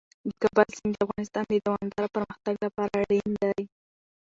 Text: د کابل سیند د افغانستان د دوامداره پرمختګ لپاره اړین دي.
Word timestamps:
د 0.27 0.31
کابل 0.43 0.67
سیند 0.77 0.93
د 0.95 0.99
افغانستان 1.05 1.43
د 1.49 1.53
دوامداره 1.65 2.13
پرمختګ 2.15 2.55
لپاره 2.65 2.93
اړین 3.03 3.29
دي. 3.41 3.63